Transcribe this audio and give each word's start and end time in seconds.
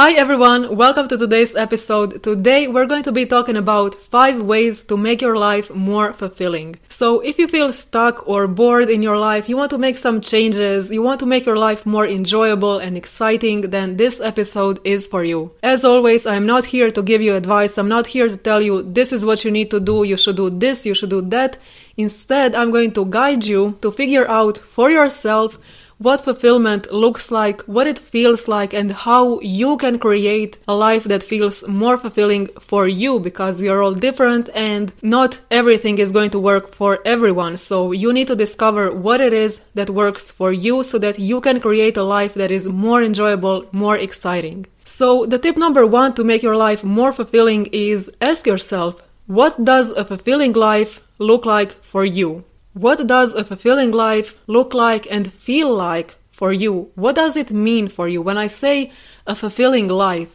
Hi 0.00 0.12
everyone, 0.12 0.76
welcome 0.78 1.08
to 1.08 1.18
today's 1.18 1.54
episode. 1.54 2.22
Today 2.22 2.68
we're 2.68 2.86
going 2.86 3.02
to 3.02 3.12
be 3.12 3.26
talking 3.26 3.58
about 3.58 3.94
5 3.94 4.40
ways 4.40 4.82
to 4.84 4.96
make 4.96 5.20
your 5.20 5.36
life 5.36 5.68
more 5.74 6.14
fulfilling. 6.14 6.76
So, 6.88 7.20
if 7.20 7.38
you 7.38 7.46
feel 7.46 7.70
stuck 7.74 8.26
or 8.26 8.48
bored 8.48 8.88
in 8.88 9.02
your 9.02 9.18
life, 9.18 9.46
you 9.46 9.58
want 9.58 9.68
to 9.72 9.76
make 9.76 9.98
some 9.98 10.22
changes, 10.22 10.90
you 10.90 11.02
want 11.02 11.20
to 11.20 11.26
make 11.26 11.44
your 11.44 11.58
life 11.58 11.84
more 11.84 12.06
enjoyable 12.06 12.78
and 12.78 12.96
exciting, 12.96 13.60
then 13.68 13.98
this 13.98 14.20
episode 14.20 14.80
is 14.84 15.06
for 15.06 15.22
you. 15.22 15.52
As 15.62 15.84
always, 15.84 16.24
I'm 16.24 16.46
not 16.46 16.64
here 16.64 16.90
to 16.90 17.02
give 17.02 17.20
you 17.20 17.34
advice, 17.34 17.76
I'm 17.76 17.90
not 17.90 18.06
here 18.06 18.28
to 18.30 18.38
tell 18.38 18.62
you 18.62 18.82
this 18.82 19.12
is 19.12 19.26
what 19.26 19.44
you 19.44 19.50
need 19.50 19.70
to 19.70 19.80
do, 19.80 20.04
you 20.04 20.16
should 20.16 20.36
do 20.36 20.48
this, 20.48 20.86
you 20.86 20.94
should 20.94 21.10
do 21.10 21.20
that. 21.28 21.58
Instead, 21.98 22.54
I'm 22.54 22.70
going 22.70 22.92
to 22.92 23.04
guide 23.04 23.44
you 23.44 23.76
to 23.82 23.92
figure 23.92 24.26
out 24.26 24.56
for 24.56 24.90
yourself 24.90 25.58
what 26.00 26.24
fulfillment 26.24 26.90
looks 26.90 27.30
like, 27.30 27.60
what 27.62 27.86
it 27.86 27.98
feels 27.98 28.48
like, 28.48 28.72
and 28.72 28.90
how 28.90 29.38
you 29.40 29.76
can 29.76 29.98
create 29.98 30.56
a 30.66 30.74
life 30.74 31.04
that 31.04 31.22
feels 31.22 31.62
more 31.68 31.98
fulfilling 31.98 32.48
for 32.58 32.88
you 32.88 33.20
because 33.20 33.60
we 33.60 33.68
are 33.68 33.82
all 33.82 33.92
different 33.92 34.48
and 34.54 34.94
not 35.02 35.38
everything 35.50 35.98
is 35.98 36.10
going 36.10 36.30
to 36.30 36.38
work 36.38 36.74
for 36.74 37.00
everyone. 37.04 37.58
So 37.58 37.92
you 37.92 38.14
need 38.14 38.28
to 38.28 38.34
discover 38.34 38.90
what 38.90 39.20
it 39.20 39.34
is 39.34 39.60
that 39.74 39.90
works 39.90 40.30
for 40.30 40.52
you 40.52 40.84
so 40.84 40.96
that 40.98 41.18
you 41.18 41.38
can 41.42 41.60
create 41.60 41.98
a 41.98 42.02
life 42.02 42.32
that 42.32 42.50
is 42.50 42.66
more 42.66 43.02
enjoyable, 43.02 43.66
more 43.70 43.98
exciting. 43.98 44.66
So 44.86 45.26
the 45.26 45.38
tip 45.38 45.58
number 45.58 45.86
one 45.86 46.14
to 46.14 46.24
make 46.24 46.42
your 46.42 46.56
life 46.56 46.82
more 46.82 47.12
fulfilling 47.12 47.66
is 47.72 48.10
ask 48.22 48.46
yourself, 48.46 49.02
what 49.26 49.66
does 49.66 49.90
a 49.90 50.06
fulfilling 50.06 50.54
life 50.54 51.02
look 51.18 51.44
like 51.44 51.72
for 51.84 52.06
you? 52.06 52.42
What 52.72 53.04
does 53.08 53.32
a 53.32 53.42
fulfilling 53.42 53.90
life 53.90 54.38
look 54.46 54.74
like 54.74 55.10
and 55.10 55.32
feel 55.32 55.74
like 55.74 56.14
for 56.30 56.52
you? 56.52 56.92
What 56.94 57.16
does 57.16 57.36
it 57.36 57.50
mean 57.50 57.88
for 57.88 58.06
you? 58.06 58.22
When 58.22 58.38
I 58.38 58.46
say 58.46 58.92
a 59.26 59.34
fulfilling 59.34 59.88
life, 59.88 60.28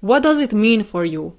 what 0.00 0.22
does 0.22 0.40
it 0.40 0.54
mean 0.54 0.82
for 0.82 1.04
you? 1.04 1.36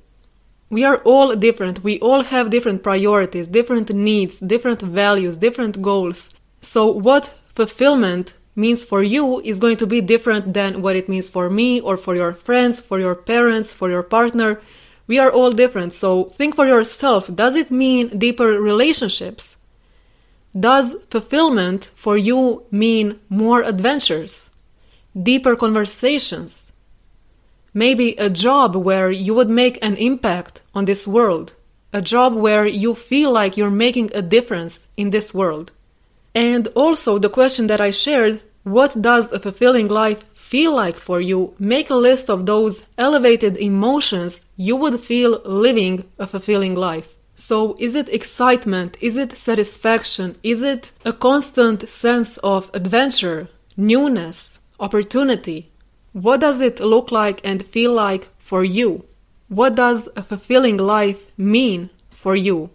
We 0.69 0.83
are 0.83 0.97
all 0.97 1.35
different. 1.35 1.83
We 1.83 1.99
all 1.99 2.21
have 2.21 2.51
different 2.51 2.83
priorities, 2.83 3.47
different 3.47 3.91
needs, 3.91 4.39
different 4.39 4.81
values, 4.83 5.37
different 5.37 5.81
goals. 5.81 6.29
So, 6.61 6.85
what 6.91 7.33
fulfillment 7.55 8.33
means 8.55 8.85
for 8.85 9.01
you 9.01 9.41
is 9.41 9.59
going 9.59 9.77
to 9.77 9.87
be 9.87 9.99
different 9.99 10.53
than 10.53 10.83
what 10.83 10.95
it 10.95 11.09
means 11.09 11.27
for 11.27 11.49
me 11.49 11.79
or 11.81 11.97
for 11.97 12.15
your 12.15 12.33
friends, 12.33 12.79
for 12.79 12.99
your 12.99 13.15
parents, 13.15 13.73
for 13.73 13.89
your 13.89 14.03
partner. 14.03 14.61
We 15.07 15.17
are 15.17 15.31
all 15.31 15.49
different. 15.49 15.93
So, 15.93 16.25
think 16.37 16.55
for 16.55 16.67
yourself 16.67 17.33
does 17.33 17.55
it 17.55 17.71
mean 17.71 18.17
deeper 18.19 18.61
relationships? 18.61 19.55
Does 20.57 20.95
fulfillment 21.09 21.89
for 21.95 22.15
you 22.15 22.63
mean 22.71 23.19
more 23.27 23.61
adventures, 23.61 24.49
deeper 25.21 25.55
conversations, 25.55 26.71
maybe 27.73 28.15
a 28.15 28.29
job 28.29 28.75
where 28.75 29.11
you 29.11 29.33
would 29.33 29.49
make 29.49 29.77
an 29.81 29.97
impact 29.97 30.61
on 30.73 30.85
this 30.85 31.05
world, 31.05 31.53
a 31.91 32.01
job 32.01 32.35
where 32.35 32.65
you 32.65 32.95
feel 32.95 33.31
like 33.33 33.57
you're 33.57 33.69
making 33.69 34.11
a 34.13 34.21
difference 34.21 34.87
in 34.95 35.09
this 35.09 35.33
world? 35.33 35.71
And 36.33 36.67
also, 36.69 37.19
the 37.19 37.29
question 37.29 37.67
that 37.67 37.81
I 37.81 37.91
shared 37.91 38.41
what 38.63 38.99
does 39.01 39.31
a 39.31 39.39
fulfilling 39.39 39.89
life 39.89 40.23
feel 40.33 40.73
like 40.73 40.97
for 40.97 41.21
you? 41.21 41.53
Make 41.59 41.89
a 41.89 41.95
list 41.95 42.29
of 42.29 42.45
those 42.45 42.83
elevated 42.97 43.57
emotions 43.57 44.45
you 44.57 44.75
would 44.75 44.99
feel 45.01 45.41
living 45.45 46.05
a 46.17 46.25
fulfilling 46.25 46.75
life. 46.75 47.14
So, 47.35 47.75
is 47.79 47.95
it 47.95 48.07
excitement? 48.07 48.97
Is 49.01 49.17
it 49.17 49.37
satisfaction? 49.37 50.37
Is 50.41 50.61
it 50.61 50.93
a 51.03 51.11
constant 51.11 51.89
sense 51.89 52.37
of 52.37 52.71
adventure, 52.73 53.49
newness, 53.75 54.59
opportunity? 54.79 55.69
What 56.13 56.39
does 56.39 56.61
it 56.61 56.79
look 56.79 57.11
like 57.11 57.41
and 57.43 57.65
feel 57.65 57.91
like 57.91 58.29
for 58.39 58.63
you? 58.63 59.03
What 59.49 59.75
does 59.75 60.07
a 60.15 60.23
fulfilling 60.23 60.77
life 60.77 61.19
mean 61.37 61.89
for 62.09 62.37
you? 62.37 62.69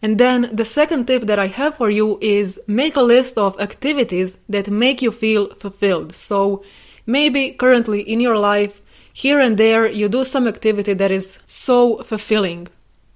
And 0.00 0.18
then 0.18 0.50
the 0.52 0.64
second 0.64 1.06
tip 1.06 1.26
that 1.26 1.40
I 1.40 1.48
have 1.48 1.76
for 1.76 1.90
you 1.90 2.18
is 2.22 2.58
make 2.68 2.94
a 2.94 3.02
list 3.02 3.36
of 3.36 3.60
activities 3.60 4.36
that 4.48 4.70
make 4.70 5.02
you 5.02 5.10
feel 5.10 5.52
fulfilled. 5.56 6.14
So, 6.14 6.62
maybe 7.04 7.50
currently 7.50 8.00
in 8.00 8.20
your 8.20 8.38
life, 8.38 8.80
here 9.12 9.40
and 9.40 9.58
there, 9.58 9.90
you 9.90 10.08
do 10.08 10.22
some 10.22 10.46
activity 10.46 10.94
that 10.94 11.10
is 11.10 11.38
so 11.46 12.02
fulfilling 12.04 12.68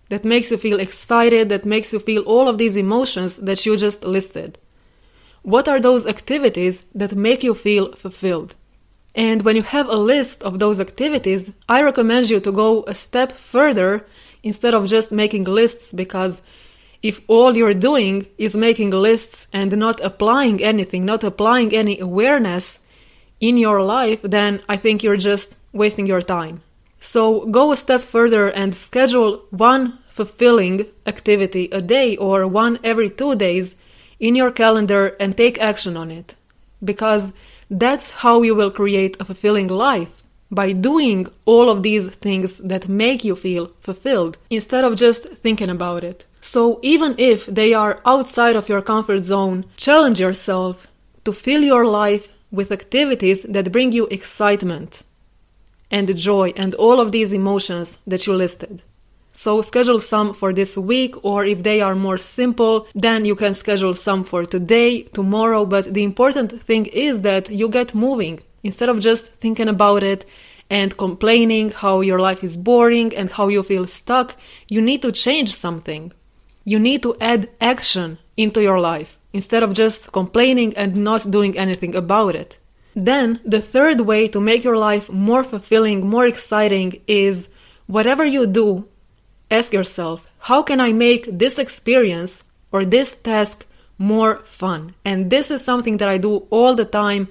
that 0.08 0.24
makes 0.24 0.50
you 0.50 0.56
feel 0.56 0.80
excited, 0.80 1.48
that 1.48 1.64
makes 1.64 1.92
you 1.92 1.98
feel 1.98 2.22
all 2.22 2.48
of 2.48 2.58
these 2.58 2.76
emotions 2.76 3.36
that 3.36 3.64
you 3.64 3.76
just 3.76 4.04
listed. 4.04 4.58
What 5.42 5.68
are 5.68 5.80
those 5.80 6.06
activities 6.06 6.84
that 6.94 7.14
make 7.14 7.42
you 7.42 7.54
feel 7.54 7.92
fulfilled? 7.92 8.54
And 9.14 9.42
when 9.42 9.56
you 9.56 9.62
have 9.62 9.88
a 9.88 9.96
list 9.96 10.42
of 10.42 10.58
those 10.58 10.80
activities, 10.80 11.50
I 11.68 11.82
recommend 11.82 12.30
you 12.30 12.40
to 12.40 12.50
go 12.50 12.84
a 12.86 12.94
step 12.94 13.32
further 13.32 14.04
instead 14.42 14.74
of 14.74 14.88
just 14.88 15.12
making 15.12 15.44
lists 15.44 15.92
because 15.92 16.42
if 17.02 17.20
all 17.28 17.56
you're 17.56 17.74
doing 17.74 18.26
is 18.38 18.56
making 18.56 18.90
lists 18.90 19.46
and 19.52 19.76
not 19.76 20.00
applying 20.00 20.62
anything, 20.62 21.04
not 21.04 21.22
applying 21.22 21.74
any 21.74 22.00
awareness 22.00 22.78
in 23.40 23.56
your 23.56 23.82
life, 23.82 24.20
then 24.22 24.62
I 24.68 24.76
think 24.78 25.02
you're 25.02 25.18
just 25.18 25.54
wasting 25.72 26.06
your 26.06 26.22
time. 26.22 26.62
So 27.04 27.44
go 27.46 27.70
a 27.70 27.76
step 27.76 28.02
further 28.02 28.48
and 28.48 28.74
schedule 28.74 29.44
one 29.50 29.98
fulfilling 30.08 30.86
activity 31.06 31.68
a 31.70 31.82
day 31.82 32.16
or 32.16 32.46
one 32.46 32.80
every 32.82 33.10
two 33.10 33.36
days 33.36 33.76
in 34.18 34.34
your 34.34 34.50
calendar 34.50 35.08
and 35.20 35.36
take 35.36 35.60
action 35.60 35.98
on 35.98 36.10
it. 36.10 36.34
Because 36.82 37.32
that's 37.70 38.08
how 38.22 38.40
you 38.40 38.54
will 38.54 38.70
create 38.70 39.18
a 39.20 39.24
fulfilling 39.26 39.68
life 39.68 40.12
by 40.50 40.72
doing 40.72 41.26
all 41.44 41.68
of 41.68 41.82
these 41.82 42.08
things 42.08 42.58
that 42.58 42.88
make 42.88 43.22
you 43.22 43.36
feel 43.36 43.70
fulfilled 43.80 44.38
instead 44.48 44.82
of 44.84 44.96
just 44.96 45.24
thinking 45.44 45.70
about 45.70 46.04
it. 46.04 46.24
So, 46.40 46.78
even 46.82 47.14
if 47.18 47.46
they 47.46 47.74
are 47.74 48.00
outside 48.06 48.56
of 48.56 48.68
your 48.68 48.82
comfort 48.82 49.24
zone, 49.24 49.66
challenge 49.76 50.20
yourself 50.20 50.86
to 51.24 51.32
fill 51.32 51.62
your 51.62 51.84
life 51.86 52.28
with 52.50 52.72
activities 52.72 53.42
that 53.48 53.72
bring 53.72 53.92
you 53.92 54.06
excitement 54.06 55.02
and 55.90 56.16
joy 56.16 56.52
and 56.56 56.74
all 56.74 57.00
of 57.00 57.12
these 57.12 57.32
emotions 57.32 57.98
that 58.06 58.26
you 58.26 58.34
listed. 58.34 58.82
So 59.32 59.60
schedule 59.62 59.98
some 59.98 60.32
for 60.32 60.52
this 60.52 60.76
week, 60.76 61.16
or 61.24 61.44
if 61.44 61.64
they 61.64 61.80
are 61.80 61.96
more 61.96 62.18
simple, 62.18 62.86
then 62.94 63.24
you 63.24 63.34
can 63.34 63.52
schedule 63.52 63.94
some 63.96 64.22
for 64.22 64.44
today, 64.44 65.02
tomorrow. 65.02 65.66
But 65.66 65.92
the 65.92 66.04
important 66.04 66.62
thing 66.62 66.86
is 66.86 67.22
that 67.22 67.50
you 67.50 67.68
get 67.68 67.96
moving 67.96 68.40
instead 68.62 68.88
of 68.88 69.00
just 69.00 69.32
thinking 69.40 69.68
about 69.68 70.04
it 70.04 70.24
and 70.70 70.96
complaining 70.96 71.70
how 71.70 72.00
your 72.00 72.20
life 72.20 72.44
is 72.44 72.56
boring 72.56 73.14
and 73.16 73.28
how 73.28 73.48
you 73.48 73.62
feel 73.64 73.86
stuck. 73.86 74.36
You 74.68 74.80
need 74.80 75.02
to 75.02 75.12
change 75.12 75.52
something. 75.52 76.12
You 76.64 76.78
need 76.78 77.02
to 77.02 77.16
add 77.20 77.50
action 77.60 78.18
into 78.36 78.62
your 78.62 78.80
life 78.80 79.18
instead 79.32 79.64
of 79.64 79.74
just 79.74 80.12
complaining 80.12 80.74
and 80.76 80.94
not 80.96 81.30
doing 81.30 81.58
anything 81.58 81.94
about 81.96 82.36
it. 82.36 82.58
Then, 82.94 83.40
the 83.44 83.60
third 83.60 84.00
way 84.02 84.28
to 84.28 84.40
make 84.40 84.62
your 84.62 84.76
life 84.76 85.10
more 85.10 85.42
fulfilling, 85.42 86.06
more 86.06 86.26
exciting 86.26 87.00
is 87.06 87.48
whatever 87.86 88.24
you 88.24 88.46
do, 88.46 88.88
ask 89.50 89.72
yourself, 89.72 90.26
how 90.38 90.62
can 90.62 90.80
I 90.80 90.92
make 90.92 91.26
this 91.30 91.58
experience 91.58 92.42
or 92.70 92.84
this 92.84 93.16
task 93.16 93.64
more 93.98 94.42
fun? 94.44 94.94
And 95.04 95.30
this 95.30 95.50
is 95.50 95.64
something 95.64 95.96
that 95.98 96.08
I 96.08 96.18
do 96.18 96.46
all 96.50 96.74
the 96.74 96.84
time. 96.84 97.28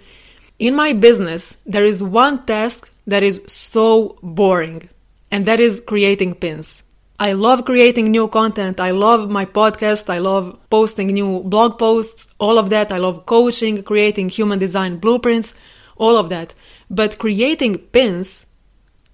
In 0.60 0.76
my 0.76 0.94
business, 0.94 1.56
there 1.66 1.86
is 1.86 2.04
one 2.04 2.46
task 2.46 2.90
that 3.08 3.24
is 3.24 3.42
so 3.48 4.18
boring, 4.22 4.90
and 5.32 5.46
that 5.46 5.60
is 5.60 5.82
creating 5.86 6.36
pins. 6.36 6.84
I 7.20 7.34
love 7.34 7.64
creating 7.66 8.12
new 8.12 8.28
content. 8.28 8.80
I 8.80 8.92
love 8.92 9.30
my 9.30 9.46
podcast. 9.46 10.10
I 10.10 10.18
love 10.18 10.58
posting 10.70 11.08
new 11.08 11.42
blog 11.44 11.78
posts, 11.78 12.28
all 12.40 12.58
of 12.58 12.70
that. 12.72 12.92
I 12.92 12.98
love 12.98 13.26
coaching, 13.26 13.84
creating 13.84 14.30
human 14.30 14.60
design 14.60 14.98
blueprints, 14.98 15.54
all 15.96 16.18
of 16.18 16.30
that. 16.30 16.54
But 16.90 17.20
creating 17.20 17.78
pins, 17.78 18.46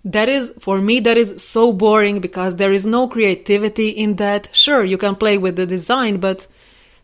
that 0.05 0.29
is, 0.29 0.53
for 0.59 0.79
me, 0.79 1.01
that 1.01 1.17
is 1.17 1.43
so 1.43 1.73
boring 1.73 2.19
because 2.19 2.55
there 2.55 2.71
is 2.71 2.85
no 2.85 3.07
creativity 3.07 3.89
in 3.89 4.15
that. 4.15 4.47
Sure, 4.53 4.85
you 4.85 4.97
can 4.97 5.15
play 5.15 5.37
with 5.37 5.57
the 5.57 5.65
design, 5.65 6.17
but 6.17 6.47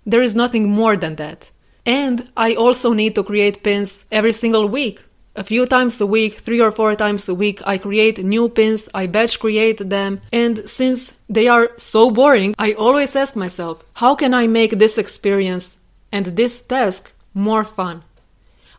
there 0.05 0.21
is 0.21 0.33
nothing 0.33 0.69
more 0.69 0.95
than 0.95 1.15
that. 1.15 1.51
And 1.85 2.29
I 2.35 2.55
also 2.55 2.93
need 2.93 3.15
to 3.15 3.23
create 3.23 3.63
pins 3.63 4.05
every 4.11 4.33
single 4.33 4.67
week. 4.67 5.03
A 5.35 5.43
few 5.43 5.65
times 5.65 5.99
a 5.99 6.05
week, 6.05 6.39
three 6.39 6.61
or 6.61 6.71
four 6.71 6.95
times 6.95 7.27
a 7.27 7.33
week, 7.33 7.61
I 7.65 7.77
create 7.77 8.23
new 8.23 8.49
pins, 8.49 8.87
I 8.93 9.07
batch 9.07 9.39
create 9.39 9.89
them, 9.89 10.21
and 10.31 10.67
since 10.69 11.13
they 11.29 11.47
are 11.47 11.71
so 11.77 12.09
boring, 12.09 12.55
I 12.57 12.73
always 12.73 13.15
ask 13.15 13.35
myself, 13.35 13.83
how 13.93 14.15
can 14.15 14.33
I 14.33 14.47
make 14.47 14.79
this 14.79 14.97
experience 14.97 15.77
and 16.11 16.25
this 16.25 16.61
task 16.61 17.11
more 17.33 17.63
fun? 17.63 18.03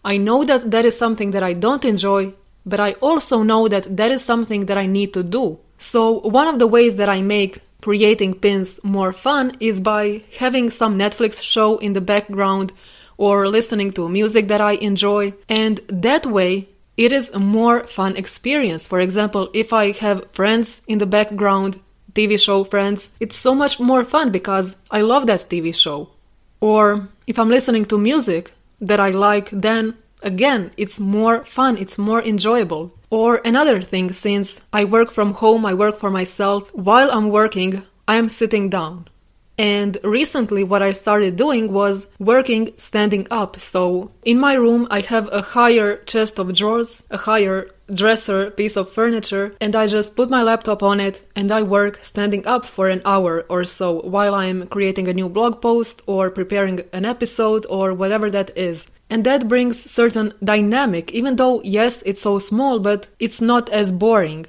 I 0.04 0.16
know 0.16 0.44
that 0.44 0.70
that 0.70 0.84
is 0.84 0.96
something 0.96 1.32
that 1.32 1.42
I 1.42 1.52
don't 1.52 1.84
enjoy, 1.84 2.32
but 2.64 2.80
I 2.80 2.92
also 2.94 3.42
know 3.42 3.68
that 3.68 3.96
that 3.96 4.10
is 4.10 4.24
something 4.24 4.66
that 4.66 4.78
I 4.78 4.86
need 4.86 5.12
to 5.14 5.22
do. 5.22 5.58
So, 5.78 6.20
one 6.20 6.48
of 6.48 6.58
the 6.58 6.66
ways 6.66 6.96
that 6.96 7.08
I 7.08 7.20
make 7.22 7.60
creating 7.82 8.34
pins 8.34 8.80
more 8.82 9.12
fun 9.12 9.56
is 9.60 9.80
by 9.80 10.22
having 10.38 10.70
some 10.70 10.98
Netflix 10.98 11.42
show 11.42 11.78
in 11.78 11.92
the 11.92 12.00
background 12.00 12.72
or 13.18 13.48
listening 13.48 13.92
to 13.92 14.08
music 14.08 14.48
that 14.48 14.60
I 14.60 14.72
enjoy. 14.72 15.34
And 15.48 15.80
that 15.88 16.26
way, 16.26 16.68
it 16.96 17.12
is 17.12 17.30
a 17.30 17.38
more 17.38 17.86
fun 17.86 18.16
experience. 18.16 18.86
For 18.86 19.00
example, 19.00 19.50
if 19.52 19.72
I 19.72 19.92
have 19.92 20.30
friends 20.32 20.80
in 20.86 20.98
the 20.98 21.06
background, 21.06 21.80
TV 22.14 22.40
show 22.40 22.64
friends, 22.64 23.10
it's 23.20 23.36
so 23.36 23.54
much 23.54 23.78
more 23.78 24.04
fun 24.04 24.30
because 24.30 24.74
I 24.90 25.02
love 25.02 25.26
that 25.26 25.50
TV 25.50 25.74
show. 25.74 26.10
Or 26.60 27.08
if 27.26 27.38
I'm 27.38 27.50
listening 27.50 27.84
to 27.86 27.98
music 27.98 28.52
that 28.80 29.00
I 29.00 29.10
like, 29.10 29.50
then 29.50 29.94
again, 30.22 30.70
it's 30.76 30.98
more 30.98 31.44
fun, 31.44 31.76
it's 31.76 31.98
more 31.98 32.22
enjoyable. 32.22 32.92
Or 33.10 33.40
another 33.44 33.82
thing, 33.82 34.12
since 34.12 34.60
I 34.72 34.84
work 34.84 35.10
from 35.12 35.34
home, 35.34 35.66
I 35.66 35.74
work 35.74 36.00
for 36.00 36.10
myself, 36.10 36.74
while 36.74 37.10
I'm 37.10 37.28
working, 37.28 37.82
I 38.08 38.16
am 38.16 38.28
sitting 38.28 38.70
down. 38.70 39.08
And 39.58 39.98
recently, 40.04 40.64
what 40.64 40.82
I 40.82 40.92
started 40.92 41.36
doing 41.36 41.72
was 41.72 42.06
working 42.18 42.74
standing 42.76 43.26
up. 43.30 43.58
So, 43.58 44.10
in 44.22 44.38
my 44.38 44.52
room, 44.52 44.86
I 44.90 45.00
have 45.00 45.32
a 45.32 45.40
higher 45.40 45.96
chest 46.04 46.38
of 46.38 46.54
drawers, 46.54 47.02
a 47.10 47.16
higher 47.16 47.70
dresser 47.92 48.50
piece 48.50 48.76
of 48.76 48.92
furniture, 48.92 49.54
and 49.60 49.74
I 49.74 49.86
just 49.86 50.16
put 50.16 50.28
my 50.28 50.42
laptop 50.42 50.82
on 50.82 51.00
it 51.00 51.22
and 51.36 51.50
I 51.52 51.62
work 51.62 52.00
standing 52.02 52.46
up 52.46 52.66
for 52.66 52.88
an 52.88 53.00
hour 53.04 53.44
or 53.48 53.64
so 53.64 54.00
while 54.02 54.34
I'm 54.34 54.66
creating 54.66 55.08
a 55.08 55.14
new 55.14 55.28
blog 55.28 55.62
post 55.62 56.02
or 56.06 56.30
preparing 56.30 56.80
an 56.92 57.04
episode 57.04 57.64
or 57.70 57.94
whatever 57.94 58.30
that 58.30 58.56
is. 58.58 58.86
And 59.08 59.24
that 59.24 59.48
brings 59.48 59.88
certain 59.90 60.34
dynamic, 60.42 61.12
even 61.12 61.36
though, 61.36 61.62
yes, 61.62 62.02
it's 62.04 62.22
so 62.22 62.38
small, 62.40 62.80
but 62.80 63.06
it's 63.20 63.40
not 63.40 63.68
as 63.70 63.92
boring. 63.92 64.46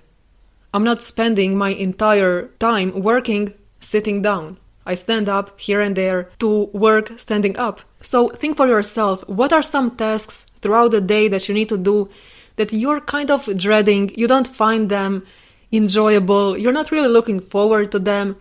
I'm 0.74 0.84
not 0.84 1.04
spending 1.04 1.56
my 1.56 1.70
entire 1.70 2.48
time 2.60 3.04
working 3.04 3.54
sitting 3.80 4.22
down. 4.22 4.58
I 4.88 4.96
stand 4.96 5.30
up 5.30 5.60
here 5.60 5.82
and 5.82 5.96
there 5.96 6.30
to 6.40 6.70
work 6.74 7.20
standing 7.20 7.58
up. 7.58 7.82
So 8.02 8.30
think 8.30 8.58
for 8.58 8.68
yourself 8.68 9.28
what 9.28 9.54
are 9.54 9.62
some 9.62 9.96
tasks 9.96 10.48
throughout 10.62 10.92
the 10.92 11.02
day 11.02 11.28
that 11.28 11.48
you 11.48 11.54
need 11.54 11.70
to 11.70 11.78
do 11.78 12.10
that 12.56 12.74
you're 12.74 13.02
kind 13.02 13.30
of 13.30 13.46
dreading, 13.58 14.12
you 14.18 14.28
don't 14.28 14.48
find 14.48 14.90
them 14.90 15.26
enjoyable, 15.72 16.58
you're 16.58 16.72
not 16.72 16.92
really 16.92 17.08
looking 17.08 17.40
forward 17.40 17.92
to 17.92 18.00
them, 18.00 18.36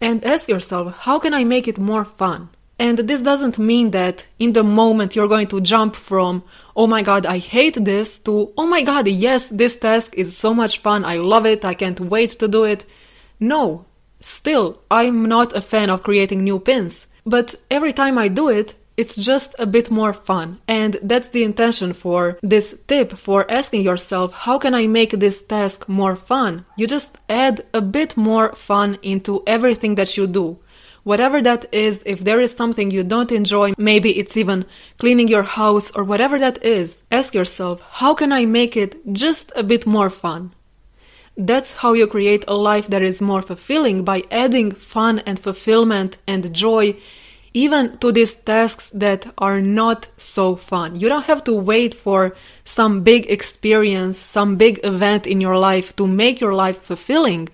and 0.00 0.24
ask 0.24 0.48
yourself, 0.48 0.94
how 0.96 1.18
can 1.18 1.32
I 1.32 1.44
make 1.44 1.68
it 1.68 1.78
more 1.78 2.04
fun? 2.04 2.48
And 2.78 2.98
this 2.98 3.20
doesn't 3.20 3.58
mean 3.58 3.92
that 3.92 4.26
in 4.40 4.52
the 4.52 4.64
moment 4.64 5.14
you're 5.14 5.28
going 5.28 5.46
to 5.48 5.60
jump 5.60 5.94
from, 5.94 6.42
oh 6.74 6.88
my 6.88 7.02
god, 7.02 7.24
I 7.26 7.38
hate 7.38 7.84
this, 7.84 8.18
to, 8.20 8.52
oh 8.56 8.66
my 8.66 8.82
god, 8.82 9.06
yes, 9.06 9.48
this 9.48 9.76
task 9.76 10.14
is 10.14 10.36
so 10.36 10.52
much 10.52 10.80
fun, 10.80 11.04
I 11.04 11.18
love 11.18 11.46
it, 11.46 11.64
I 11.64 11.74
can't 11.74 12.00
wait 12.00 12.30
to 12.40 12.48
do 12.48 12.64
it. 12.64 12.84
No, 13.38 13.84
Still, 14.22 14.80
I'm 14.88 15.26
not 15.26 15.56
a 15.56 15.60
fan 15.60 15.90
of 15.90 16.04
creating 16.04 16.44
new 16.44 16.60
pins, 16.60 17.06
but 17.26 17.56
every 17.70 17.92
time 17.92 18.16
I 18.18 18.28
do 18.28 18.48
it, 18.48 18.74
it's 18.96 19.16
just 19.16 19.54
a 19.58 19.66
bit 19.66 19.90
more 19.90 20.12
fun. 20.12 20.60
And 20.68 20.98
that's 21.02 21.30
the 21.30 21.42
intention 21.42 21.92
for 21.92 22.38
this 22.42 22.74
tip 22.86 23.18
for 23.18 23.50
asking 23.50 23.82
yourself, 23.82 24.32
how 24.32 24.58
can 24.58 24.74
I 24.74 24.86
make 24.86 25.10
this 25.10 25.42
task 25.42 25.88
more 25.88 26.14
fun? 26.14 26.64
You 26.76 26.86
just 26.86 27.18
add 27.28 27.64
a 27.74 27.80
bit 27.80 28.16
more 28.16 28.54
fun 28.54 28.98
into 29.02 29.42
everything 29.46 29.96
that 29.96 30.16
you 30.16 30.26
do. 30.26 30.58
Whatever 31.02 31.42
that 31.42 31.66
is, 31.72 32.04
if 32.06 32.20
there 32.20 32.40
is 32.40 32.54
something 32.54 32.92
you 32.92 33.02
don't 33.02 33.32
enjoy, 33.32 33.72
maybe 33.76 34.16
it's 34.16 34.36
even 34.36 34.64
cleaning 34.98 35.26
your 35.26 35.42
house 35.42 35.90
or 35.92 36.04
whatever 36.04 36.38
that 36.38 36.62
is, 36.64 37.02
ask 37.10 37.34
yourself, 37.34 37.80
how 37.90 38.14
can 38.14 38.30
I 38.30 38.44
make 38.44 38.76
it 38.76 39.00
just 39.12 39.50
a 39.56 39.64
bit 39.64 39.84
more 39.84 40.10
fun? 40.10 40.52
That's 41.36 41.72
how 41.72 41.94
you 41.94 42.06
create 42.06 42.44
a 42.46 42.54
life 42.54 42.88
that 42.88 43.02
is 43.02 43.22
more 43.22 43.42
fulfilling 43.42 44.04
by 44.04 44.24
adding 44.30 44.72
fun 44.72 45.20
and 45.20 45.38
fulfillment 45.38 46.18
and 46.26 46.52
joy 46.52 46.96
even 47.54 47.98
to 47.98 48.12
these 48.12 48.36
tasks 48.36 48.90
that 48.94 49.32
are 49.38 49.60
not 49.60 50.06
so 50.16 50.56
fun. 50.56 50.98
You 50.98 51.08
don't 51.08 51.26
have 51.26 51.44
to 51.44 51.52
wait 51.52 51.94
for 51.94 52.34
some 52.64 53.02
big 53.02 53.30
experience, 53.30 54.18
some 54.18 54.56
big 54.56 54.80
event 54.84 55.26
in 55.26 55.40
your 55.40 55.58
life 55.58 55.94
to 55.96 56.06
make 56.06 56.40
your 56.40 56.54
life 56.54 56.80
fulfilling. 56.80 57.48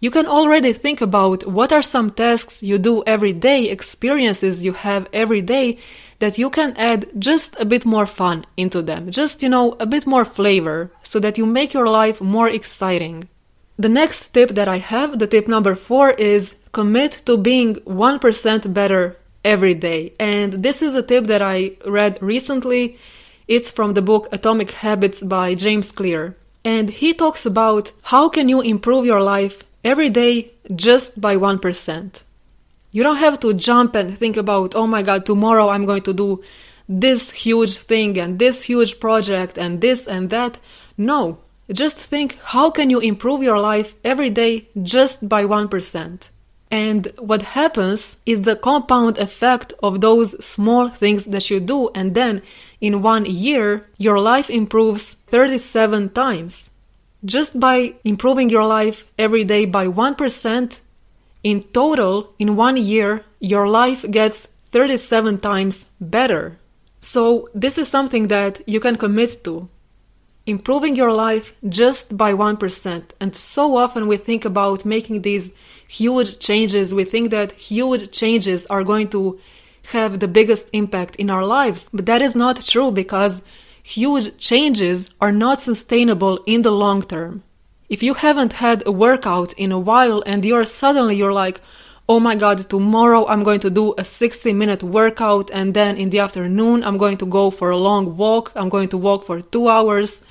You 0.00 0.10
can 0.10 0.26
already 0.26 0.72
think 0.72 1.00
about 1.00 1.46
what 1.46 1.72
are 1.72 1.82
some 1.82 2.10
tasks 2.10 2.62
you 2.62 2.78
do 2.78 3.04
every 3.06 3.32
day, 3.32 3.68
experiences 3.68 4.64
you 4.64 4.72
have 4.72 5.08
every 5.12 5.42
day 5.42 5.78
that 6.20 6.38
you 6.38 6.48
can 6.48 6.74
add 6.76 7.08
just 7.18 7.56
a 7.58 7.64
bit 7.64 7.84
more 7.84 8.06
fun 8.06 8.46
into 8.56 8.80
them, 8.80 9.10
just, 9.10 9.42
you 9.42 9.48
know, 9.48 9.76
a 9.80 9.86
bit 9.86 10.06
more 10.06 10.24
flavor, 10.24 10.90
so 11.02 11.18
that 11.18 11.36
you 11.36 11.44
make 11.44 11.74
your 11.74 11.86
life 11.86 12.20
more 12.20 12.48
exciting. 12.48 13.28
The 13.78 13.88
next 13.88 14.32
tip 14.34 14.50
that 14.50 14.68
I 14.68 14.78
have, 14.78 15.18
the 15.18 15.26
tip 15.26 15.48
number 15.48 15.74
four, 15.74 16.10
is 16.10 16.54
commit 16.72 17.22
to 17.24 17.36
being 17.36 17.76
1% 17.76 18.74
better 18.74 19.16
every 19.44 19.74
day. 19.74 20.12
And 20.18 20.62
this 20.62 20.82
is 20.82 20.94
a 20.94 21.02
tip 21.02 21.26
that 21.26 21.42
I 21.42 21.72
read 21.86 22.22
recently. 22.22 22.98
It's 23.48 23.70
from 23.70 23.94
the 23.94 24.02
book 24.02 24.28
Atomic 24.30 24.70
Habits 24.72 25.22
by 25.22 25.54
James 25.54 25.90
Clear. 25.90 26.36
And 26.64 26.90
he 26.90 27.14
talks 27.14 27.46
about 27.46 27.92
how 28.02 28.28
can 28.28 28.48
you 28.50 28.60
improve 28.60 29.06
your 29.06 29.22
life 29.22 29.64
every 29.82 30.10
day 30.10 30.52
just 30.76 31.18
by 31.18 31.36
1%. 31.36 32.22
You 32.92 33.02
don't 33.02 33.16
have 33.16 33.40
to 33.40 33.54
jump 33.54 33.94
and 33.94 34.18
think 34.18 34.36
about, 34.36 34.74
oh 34.74 34.86
my 34.86 35.02
god, 35.02 35.26
tomorrow 35.26 35.68
I'm 35.68 35.86
going 35.86 36.02
to 36.02 36.12
do 36.12 36.42
this 36.88 37.30
huge 37.30 37.76
thing 37.78 38.18
and 38.18 38.38
this 38.38 38.62
huge 38.62 38.98
project 38.98 39.56
and 39.58 39.80
this 39.80 40.08
and 40.08 40.30
that. 40.30 40.58
No, 40.98 41.38
just 41.72 41.98
think 41.98 42.36
how 42.42 42.70
can 42.70 42.90
you 42.90 42.98
improve 42.98 43.42
your 43.42 43.60
life 43.60 43.94
every 44.02 44.30
day 44.30 44.68
just 44.82 45.28
by 45.28 45.44
1%. 45.44 46.30
And 46.72 47.12
what 47.18 47.42
happens 47.42 48.16
is 48.26 48.42
the 48.42 48.54
compound 48.56 49.18
effect 49.18 49.72
of 49.82 50.00
those 50.00 50.44
small 50.44 50.88
things 50.88 51.24
that 51.26 51.50
you 51.50 51.58
do, 51.58 51.90
and 51.94 52.14
then 52.14 52.42
in 52.80 53.02
one 53.02 53.24
year, 53.24 53.86
your 53.98 54.20
life 54.20 54.48
improves 54.48 55.16
37 55.26 56.10
times. 56.10 56.70
Just 57.24 57.58
by 57.58 57.94
improving 58.04 58.50
your 58.50 58.64
life 58.64 59.04
every 59.18 59.42
day 59.44 59.64
by 59.64 59.86
1%, 59.86 60.80
in 61.42 61.62
total, 61.72 62.34
in 62.38 62.56
one 62.56 62.76
year, 62.76 63.24
your 63.38 63.68
life 63.68 64.04
gets 64.10 64.48
37 64.72 65.38
times 65.38 65.86
better. 66.00 66.58
So, 67.00 67.48
this 67.54 67.78
is 67.78 67.88
something 67.88 68.28
that 68.28 68.60
you 68.68 68.78
can 68.78 68.96
commit 68.96 69.42
to. 69.44 69.68
Improving 70.46 70.94
your 70.96 71.12
life 71.12 71.54
just 71.68 72.16
by 72.16 72.32
1%. 72.32 73.02
And 73.20 73.36
so 73.36 73.76
often 73.76 74.06
we 74.06 74.16
think 74.16 74.44
about 74.44 74.84
making 74.84 75.22
these 75.22 75.50
huge 75.86 76.38
changes. 76.38 76.94
We 76.94 77.04
think 77.04 77.30
that 77.30 77.52
huge 77.52 78.10
changes 78.10 78.66
are 78.66 78.84
going 78.84 79.08
to 79.10 79.38
have 79.92 80.20
the 80.20 80.28
biggest 80.28 80.68
impact 80.72 81.16
in 81.16 81.30
our 81.30 81.44
lives. 81.44 81.88
But 81.92 82.06
that 82.06 82.22
is 82.22 82.34
not 82.34 82.62
true 82.62 82.90
because 82.90 83.42
huge 83.82 84.36
changes 84.38 85.08
are 85.20 85.32
not 85.32 85.60
sustainable 85.60 86.42
in 86.46 86.62
the 86.62 86.72
long 86.72 87.02
term 87.02 87.42
if 87.90 88.04
you 88.04 88.14
haven't 88.14 88.54
had 88.54 88.86
a 88.86 88.92
workout 88.92 89.52
in 89.54 89.72
a 89.72 89.78
while 89.78 90.22
and 90.24 90.44
you're 90.44 90.64
suddenly 90.64 91.16
you're 91.16 91.32
like 91.32 91.60
oh 92.08 92.20
my 92.20 92.36
god 92.36 92.70
tomorrow 92.70 93.26
i'm 93.26 93.42
going 93.42 93.60
to 93.60 93.68
do 93.68 93.92
a 93.98 94.04
60 94.04 94.52
minute 94.54 94.82
workout 94.82 95.50
and 95.52 95.74
then 95.74 95.96
in 95.96 96.08
the 96.10 96.20
afternoon 96.20 96.82
i'm 96.84 96.96
going 96.96 97.18
to 97.18 97.26
go 97.26 97.50
for 97.50 97.70
a 97.70 97.76
long 97.76 98.16
walk. 98.16 98.52
I'm 98.54 98.68
going 98.68 98.88
to 98.90 98.96
walk 98.96 99.24
for 99.24 99.42
2 99.42 99.68
hours 99.68 100.22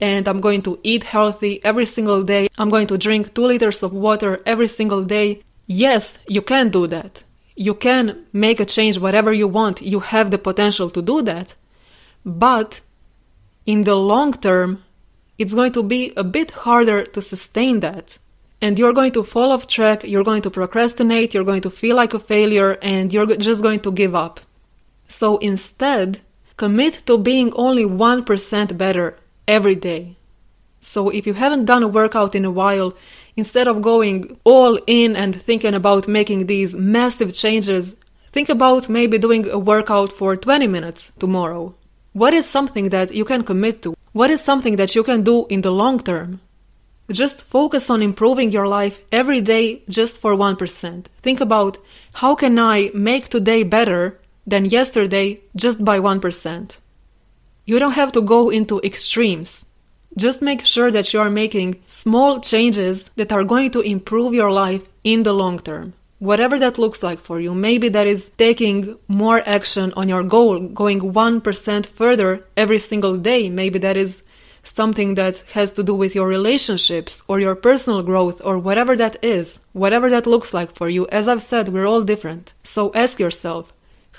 and 0.00 0.26
i'm 0.26 0.40
going 0.40 0.62
to 0.62 0.80
eat 0.82 1.04
healthy 1.04 1.62
every 1.62 1.86
single 1.86 2.22
day. 2.24 2.48
I'm 2.58 2.70
going 2.70 2.88
to 2.88 2.98
drink 2.98 3.34
2 3.34 3.46
liters 3.46 3.82
of 3.82 3.92
water 3.92 4.42
every 4.46 4.68
single 4.68 5.04
day. 5.04 5.42
Yes 5.66 6.18
you 6.26 6.42
can 6.42 6.70
do 6.70 6.86
that. 6.88 7.22
You 7.54 7.74
can 7.74 8.24
make 8.32 8.58
a 8.58 8.64
change 8.64 8.98
whatever 8.98 9.32
you 9.32 9.46
want. 9.46 9.80
You 9.80 10.00
have 10.00 10.30
the 10.30 10.38
potential 10.38 10.90
to 10.90 11.00
do 11.00 11.22
that. 11.22 11.54
But 12.24 12.80
in 13.64 13.84
the 13.84 13.94
long 13.94 14.32
term 14.32 14.82
it's 15.38 15.54
going 15.54 15.72
to 15.72 15.82
be 15.82 16.12
a 16.16 16.24
bit 16.24 16.50
harder 16.50 17.04
to 17.04 17.20
sustain 17.22 17.80
that. 17.80 18.18
And 18.60 18.78
you're 18.78 18.92
going 18.92 19.12
to 19.12 19.24
fall 19.24 19.52
off 19.52 19.66
track, 19.66 20.04
you're 20.04 20.24
going 20.24 20.42
to 20.42 20.50
procrastinate, 20.50 21.34
you're 21.34 21.44
going 21.44 21.60
to 21.62 21.70
feel 21.70 21.96
like 21.96 22.14
a 22.14 22.18
failure, 22.18 22.78
and 22.80 23.12
you're 23.12 23.26
just 23.36 23.62
going 23.62 23.80
to 23.80 23.92
give 23.92 24.14
up. 24.14 24.40
So 25.08 25.38
instead, 25.38 26.20
commit 26.56 27.04
to 27.06 27.18
being 27.18 27.52
only 27.54 27.84
1% 27.84 28.78
better 28.78 29.18
every 29.46 29.74
day. 29.74 30.16
So 30.80 31.08
if 31.08 31.26
you 31.26 31.34
haven't 31.34 31.64
done 31.64 31.82
a 31.82 31.88
workout 31.88 32.34
in 32.34 32.44
a 32.44 32.50
while, 32.50 32.94
instead 33.36 33.68
of 33.68 33.82
going 33.82 34.38
all 34.44 34.78
in 34.86 35.16
and 35.16 35.40
thinking 35.40 35.74
about 35.74 36.08
making 36.08 36.46
these 36.46 36.74
massive 36.74 37.34
changes, 37.34 37.96
think 38.32 38.48
about 38.48 38.88
maybe 38.88 39.18
doing 39.18 39.48
a 39.48 39.58
workout 39.58 40.12
for 40.12 40.36
20 40.36 40.66
minutes 40.66 41.12
tomorrow 41.18 41.74
What 42.12 42.32
is 42.32 42.46
something 42.46 42.90
that 42.90 43.12
you 43.12 43.24
can 43.24 43.42
commit 43.42 43.82
to? 43.82 43.96
What 44.14 44.30
is 44.30 44.40
something 44.40 44.76
that 44.76 44.94
you 44.94 45.02
can 45.02 45.24
do 45.24 45.44
in 45.46 45.62
the 45.62 45.72
long 45.72 45.98
term? 45.98 46.40
Just 47.10 47.42
focus 47.42 47.90
on 47.90 48.00
improving 48.00 48.52
your 48.52 48.68
life 48.68 49.00
every 49.10 49.40
day 49.40 49.82
just 49.88 50.20
for 50.20 50.36
1%. 50.36 51.06
Think 51.20 51.40
about 51.40 51.78
how 52.12 52.36
can 52.36 52.56
I 52.56 52.92
make 52.94 53.28
today 53.28 53.64
better 53.64 54.20
than 54.46 54.66
yesterday 54.66 55.40
just 55.56 55.84
by 55.84 55.98
1%. 55.98 56.78
You 57.64 57.80
don't 57.80 57.98
have 57.98 58.12
to 58.12 58.22
go 58.22 58.50
into 58.50 58.80
extremes. 58.84 59.66
Just 60.16 60.40
make 60.40 60.64
sure 60.64 60.92
that 60.92 61.12
you 61.12 61.18
are 61.18 61.40
making 61.42 61.82
small 61.88 62.38
changes 62.38 63.10
that 63.16 63.32
are 63.32 63.42
going 63.42 63.72
to 63.72 63.80
improve 63.80 64.32
your 64.32 64.52
life 64.52 64.88
in 65.02 65.24
the 65.24 65.32
long 65.32 65.58
term 65.58 65.92
whatever 66.18 66.58
that 66.58 66.78
looks 66.78 67.02
like 67.02 67.20
for 67.20 67.40
you. 67.40 67.54
Maybe 67.54 67.88
that 67.90 68.06
is 68.06 68.30
taking 68.38 68.96
more 69.08 69.42
action 69.46 69.92
on 69.96 70.08
your 70.08 70.22
goal, 70.22 70.60
going 70.60 71.00
1% 71.00 71.86
further 71.86 72.44
every 72.56 72.78
single 72.78 73.16
day. 73.16 73.48
Maybe 73.50 73.78
that 73.80 73.96
is 73.96 74.22
something 74.62 75.14
that 75.14 75.38
has 75.52 75.72
to 75.72 75.82
do 75.82 75.94
with 75.94 76.14
your 76.14 76.26
relationships 76.26 77.22
or 77.28 77.38
your 77.38 77.54
personal 77.54 78.02
growth 78.02 78.40
or 78.44 78.58
whatever 78.58 78.96
that 78.96 79.22
is, 79.22 79.58
whatever 79.72 80.08
that 80.10 80.26
looks 80.26 80.54
like 80.54 80.74
for 80.74 80.88
you. 80.88 81.06
As 81.08 81.28
I've 81.28 81.42
said, 81.42 81.68
we're 81.68 81.86
all 81.86 82.02
different. 82.02 82.54
So 82.62 82.92
ask 82.94 83.20
yourself, 83.20 83.72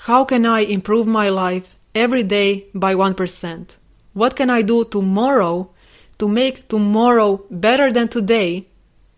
how 0.04 0.24
can 0.24 0.46
I 0.46 0.60
improve 0.60 1.06
my 1.06 1.28
life 1.28 1.76
every 1.94 2.22
day 2.22 2.66
by 2.74 2.94
1%? 2.94 3.76
What 4.12 4.36
can 4.36 4.50
I 4.50 4.62
do 4.62 4.84
tomorrow 4.84 5.70
to 6.18 6.28
make 6.28 6.68
tomorrow 6.68 7.44
better 7.50 7.90
than 7.90 8.08
today 8.08 8.68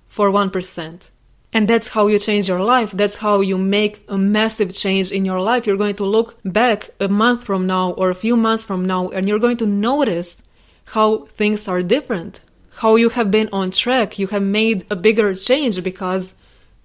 for 0.09 0.31
1%? 0.31 1.11
And 1.53 1.67
that's 1.67 1.89
how 1.89 2.09
you 2.09 2.19
change 2.19 2.49
your 2.49 2.63
life. 2.63 2.91
That's 2.93 3.17
how 3.17 3.41
you 3.41 3.57
make 3.57 4.05
a 4.09 4.19
massive 4.19 4.75
change 4.75 5.11
in 5.11 5.25
your 5.25 5.41
life. 5.41 5.67
You're 5.67 5.79
going 5.79 5.97
to 5.97 6.05
look 6.05 6.39
back 6.45 6.91
a 7.01 7.09
month 7.09 7.45
from 7.45 7.67
now 7.67 7.93
or 7.93 8.11
a 8.11 8.15
few 8.15 8.37
months 8.37 8.65
from 8.65 8.85
now 8.85 9.09
and 9.09 9.27
you're 9.27 9.39
going 9.39 9.57
to 9.59 9.67
notice 9.67 10.43
how 10.85 11.27
things 11.37 11.67
are 11.67 11.83
different, 11.83 12.41
how 12.77 12.97
you 12.97 13.09
have 13.11 13.31
been 13.31 13.49
on 13.53 13.71
track. 13.71 14.19
You 14.19 14.27
have 14.29 14.43
made 14.43 14.87
a 14.91 14.97
bigger 14.97 15.35
change 15.35 15.83
because 15.83 16.35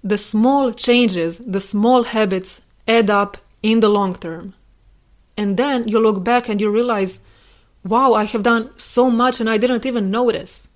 the 0.04 0.18
small 0.18 0.72
changes, 0.72 1.40
the 1.40 1.60
small 1.60 2.04
habits 2.04 2.62
add 2.88 3.10
up 3.10 3.38
in 3.62 3.82
the 3.82 3.90
long 3.90 4.16
term. 4.16 4.54
And 5.36 5.58
then 5.58 5.88
you 5.88 6.00
look 6.00 6.24
back 6.24 6.48
and 6.48 6.62
you 6.62 6.70
realize, 6.70 7.20
wow, 7.84 8.14
I 8.14 8.26
have 8.26 8.44
done 8.44 8.70
so 8.78 9.10
much 9.10 9.40
and 9.40 9.50
I 9.50 9.58
didn't 9.58 9.86
even 9.86 10.12
notice 10.12 10.68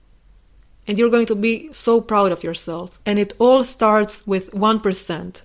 and 0.88 0.98
you're 0.98 1.10
going 1.10 1.26
to 1.28 1.36
be 1.36 1.72
so 1.74 2.00
proud 2.02 2.32
of 2.32 2.44
yourself. 2.44 3.00
And 3.06 3.20
it 3.20 3.34
all 3.38 3.64
starts 3.64 4.26
with 4.26 4.52
1%. 4.52 5.42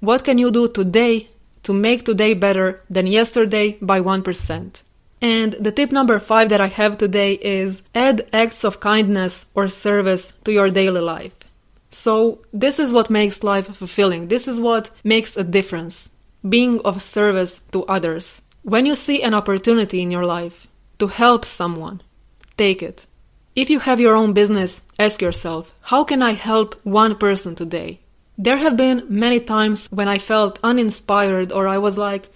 What 0.00 0.24
can 0.24 0.38
you 0.38 0.50
do 0.50 0.68
today 0.68 1.28
to 1.64 1.72
make 1.72 2.04
today 2.04 2.34
better 2.34 2.82
than 2.88 3.06
yesterday 3.06 3.76
by 3.82 4.00
1%? 4.00 4.82
And 5.20 5.52
the 5.54 5.72
tip 5.72 5.90
number 5.90 6.18
five 6.20 6.48
that 6.50 6.60
I 6.60 6.68
have 6.68 6.96
today 6.96 7.34
is 7.34 7.82
add 7.94 8.28
acts 8.32 8.64
of 8.64 8.80
kindness 8.80 9.46
or 9.54 9.68
service 9.68 10.32
to 10.44 10.52
your 10.52 10.70
daily 10.70 11.00
life. 11.00 11.32
So, 11.90 12.40
this 12.52 12.78
is 12.78 12.92
what 12.92 13.10
makes 13.10 13.42
life 13.42 13.66
fulfilling. 13.74 14.28
This 14.28 14.46
is 14.46 14.60
what 14.60 14.90
makes 15.02 15.36
a 15.36 15.42
difference 15.42 16.10
being 16.48 16.80
of 16.82 17.02
service 17.02 17.60
to 17.72 17.84
others. 17.86 18.42
When 18.62 18.86
you 18.86 18.94
see 18.94 19.22
an 19.22 19.34
opportunity 19.34 20.02
in 20.02 20.10
your 20.10 20.24
life 20.24 20.68
to 20.98 21.08
help 21.08 21.44
someone, 21.44 22.02
take 22.56 22.82
it. 22.82 23.06
If 23.58 23.70
you 23.70 23.80
have 23.80 23.98
your 23.98 24.14
own 24.14 24.34
business, 24.34 24.82
ask 25.00 25.20
yourself, 25.20 25.74
how 25.80 26.04
can 26.04 26.22
I 26.22 26.32
help 26.34 26.76
one 26.84 27.16
person 27.16 27.56
today? 27.56 27.98
There 28.38 28.56
have 28.56 28.76
been 28.76 29.02
many 29.08 29.40
times 29.40 29.88
when 29.90 30.06
I 30.06 30.20
felt 30.20 30.60
uninspired 30.62 31.50
or 31.50 31.66
I 31.66 31.78
was 31.78 31.98
like, 31.98 32.28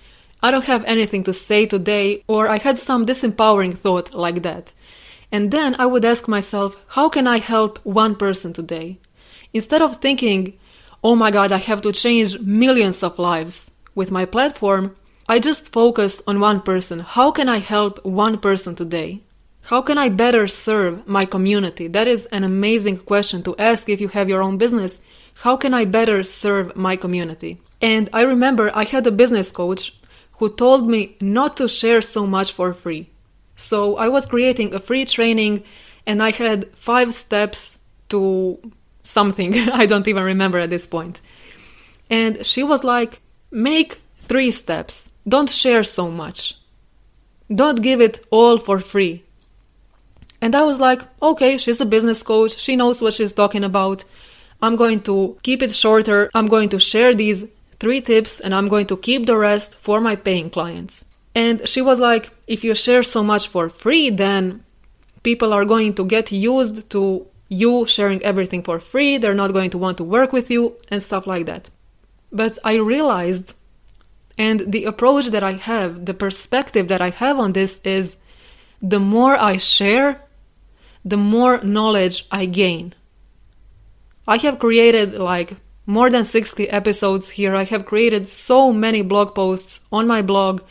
I 0.43 0.51
don't 0.51 0.65
have 0.65 0.85
anything 0.85 1.23
to 1.23 1.33
say 1.33 1.65
today, 1.65 2.25
or 2.27 2.49
I 2.49 2.59
had 2.59 2.77
some 2.77 3.07
disempowering 3.07 3.79
thought 3.79 4.13
like 4.13 4.43
that. 4.43 4.73
And 5.31 5.53
then 5.53 5.77
I 5.79 5.87
would 5.87 6.05
ask 6.05 6.27
myself, 6.27 6.75
how 6.89 7.09
can 7.09 7.29
I 7.29 7.39
help 7.39 7.79
one 7.85 8.17
person 8.17 8.53
today? 8.53 8.99
Instead 9.53 9.81
of 9.81 9.99
thinking, 9.99 10.59
oh 11.05 11.15
my 11.15 11.31
god, 11.31 11.53
I 11.53 11.59
have 11.59 11.83
to 11.83 11.93
change 11.93 12.41
millions 12.41 13.05
of 13.05 13.21
lives 13.21 13.71
with 13.95 14.11
my 14.11 14.25
platform, 14.25 14.97
I 15.29 15.39
just 15.39 15.71
focus 15.71 16.21
on 16.27 16.41
one 16.41 16.63
person. 16.63 16.99
How 16.99 17.31
can 17.31 17.49
I 17.49 17.59
help 17.59 18.05
one 18.05 18.39
person 18.39 18.75
today? 18.75 19.21
How 19.63 19.81
can 19.81 19.97
I 19.97 20.09
better 20.09 20.49
serve 20.49 21.07
my 21.07 21.25
community? 21.25 21.87
That 21.87 22.09
is 22.09 22.27
an 22.27 22.45
amazing 22.45 22.99
question 22.99 23.43
to 23.45 23.57
ask 23.59 23.89
if 23.89 24.01
you 24.01 24.09
have 24.09 24.29
your 24.29 24.43
own 24.43 24.59
business. 24.59 25.01
How 25.35 25.57
can 25.57 25.73
I 25.73 25.85
better 25.85 26.23
serve 26.25 26.77
my 26.77 26.97
community? 26.97 27.61
And 27.81 28.11
I 28.13 28.23
remember 28.23 28.71
I 28.75 28.85
had 28.85 29.07
a 29.07 29.13
business 29.13 29.51
coach 29.51 29.95
who 30.33 30.49
told 30.51 30.89
me 30.89 31.17
not 31.21 31.57
to 31.57 31.69
share 31.69 32.03
so 32.03 32.27
much 32.27 32.53
for 32.53 32.75
free. 32.75 33.09
So 33.55 33.97
I 33.97 34.09
was 34.09 34.27
creating 34.27 34.75
a 34.75 34.81
free 34.81 35.05
training 35.05 35.63
and 36.07 36.23
I 36.23 36.33
had 36.33 36.69
five 36.75 37.15
steps 37.15 37.79
to 38.09 38.59
something. 39.05 39.55
I 39.73 39.87
don't 39.87 40.09
even 40.09 40.25
remember 40.25 40.59
at 40.59 40.71
this 40.71 40.87
point. 40.87 41.21
And 42.11 42.45
she 42.45 42.63
was 42.63 42.83
like, 42.83 43.21
make 43.51 44.01
three 44.23 44.51
steps. 44.51 45.11
Don't 45.27 45.49
share 45.49 45.85
so 45.85 46.11
much. 46.11 46.59
Don't 47.55 47.81
give 47.81 48.01
it 48.01 48.27
all 48.31 48.59
for 48.59 48.81
free. 48.81 49.25
And 50.43 50.57
I 50.57 50.65
was 50.65 50.81
like, 50.81 51.03
okay, 51.23 51.57
she's 51.57 51.81
a 51.81 51.87
business 51.87 52.23
coach. 52.23 52.59
She 52.59 52.75
knows 52.75 53.01
what 53.01 53.15
she's 53.15 53.33
talking 53.33 53.63
about. 53.63 54.05
I'm 54.61 54.75
going 54.75 55.01
to 55.03 55.39
keep 55.45 55.63
it 55.63 55.73
shorter. 55.73 56.31
I'm 56.35 56.49
going 56.49 56.69
to 56.71 56.81
share 56.81 57.15
these 57.15 57.47
three 57.79 58.01
tips 58.01 58.41
and 58.41 58.53
I'm 58.53 58.69
going 58.69 58.87
to 58.89 58.97
keep 58.97 59.27
the 59.27 59.37
rest 59.37 59.77
for 59.77 60.01
my 60.01 60.17
paying 60.17 60.51
clients. 60.51 61.05
And 61.35 61.67
she 61.69 61.81
was 61.81 62.01
like, 62.01 62.31
if 62.49 62.65
you 62.65 62.75
share 62.75 63.05
so 63.05 63.23
much 63.23 63.49
for 63.49 63.69
free, 63.69 64.11
then 64.11 64.65
people 65.23 65.53
are 65.53 65.65
going 65.65 65.95
to 65.95 66.05
get 66.05 66.33
used 66.33 66.91
to 66.91 67.27
you 67.49 67.87
sharing 67.87 68.23
everything 68.23 68.63
for 68.65 68.81
free. 68.81 69.19
They're 69.19 69.35
not 69.35 69.53
going 69.53 69.71
to 69.71 69.79
want 69.79 69.99
to 69.99 70.05
work 70.05 70.33
with 70.33 70.51
you 70.51 70.75
and 70.91 71.03
stuff 71.03 71.27
like 71.27 71.47
that. 71.47 71.71
But 72.33 72.59
I 72.65 72.75
realized, 72.75 73.55
and 74.37 74.73
the 74.73 74.85
approach 74.87 75.27
that 75.27 75.45
I 75.45 75.53
have, 75.53 76.05
the 76.05 76.15
perspective 76.15 76.89
that 76.89 77.01
I 77.01 77.11
have 77.11 77.39
on 77.39 77.53
this 77.53 77.81
is 77.85 78.17
the 78.81 78.99
more 78.99 79.37
I 79.37 79.59
share, 79.59 80.21
the 81.05 81.17
more 81.17 81.63
knowledge 81.63 82.27
I 82.31 82.47
gain. 82.47 82.95
I 84.27 84.37
have 84.39 84.59
created 84.59 85.15
like 85.15 85.57
more 85.87 86.11
than 86.11 86.25
60 86.25 86.69
episodes 86.71 87.31
here. 87.31 87.55
I 87.55 87.65
have 87.65 87.87
created 87.87 88.29
so 88.29 88.73
many 88.73 89.03
blog 89.03 89.35
posts 89.35 89.81
on 89.91 90.07
my 90.07 90.23
blog, 90.23 90.63